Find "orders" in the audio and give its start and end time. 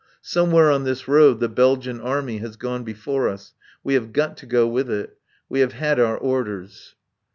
6.17-6.95